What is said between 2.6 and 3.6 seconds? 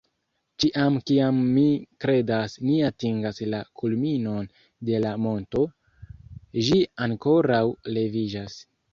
ni atingas la